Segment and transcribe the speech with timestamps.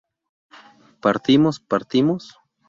[1.03, 2.23] ¿Partimos partimos?